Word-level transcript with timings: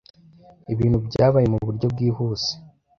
Ibintu 0.73 0.97
byabaye 1.07 1.47
muburyo 1.53 1.85
bwihuse. 1.93 2.51